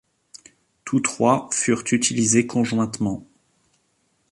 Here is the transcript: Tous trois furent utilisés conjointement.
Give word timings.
Tous 0.83 0.99
trois 1.01 1.47
furent 1.53 1.83
utilisés 1.93 2.47
conjointement. 2.47 3.23